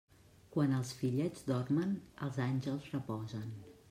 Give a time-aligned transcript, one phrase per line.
[0.53, 1.93] Quan els fillets dormen,
[2.29, 3.45] els àngels reposen.